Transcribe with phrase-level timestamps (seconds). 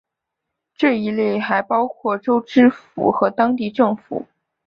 [0.73, 4.25] 这一类还包括州政府和当地政府。